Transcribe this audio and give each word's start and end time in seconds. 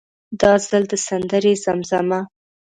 دا 0.39 0.51
ځل 0.67 0.83
د 0.91 0.93
سندرې 1.07 1.53
زمزمه. 1.63 2.19